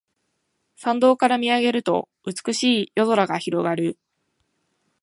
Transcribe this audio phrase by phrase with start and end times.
[0.77, 3.99] 山道から見上げると美しい夜空が広がる